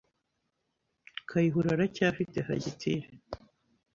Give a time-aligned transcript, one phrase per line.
[1.29, 3.07] Kayihura aracyafite fagitire.